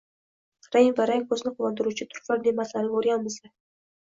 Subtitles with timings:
[0.75, 3.55] rang-barang– ko‘zni quvontiruvchi turfa ne’matlarni ko‘rganimizda